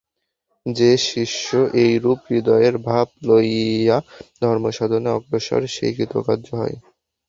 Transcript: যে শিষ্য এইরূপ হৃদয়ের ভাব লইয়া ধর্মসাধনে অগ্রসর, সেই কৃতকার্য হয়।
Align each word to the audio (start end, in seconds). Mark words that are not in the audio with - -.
যে 0.65 0.91
শিষ্য 1.07 1.47
এইরূপ 1.81 2.19
হৃদয়ের 2.29 2.75
ভাব 2.87 3.07
লইয়া 3.27 3.97
ধর্মসাধনে 4.41 5.09
অগ্রসর, 5.11 5.61
সেই 5.75 5.93
কৃতকার্য 5.97 6.47
হয়। 6.55 6.75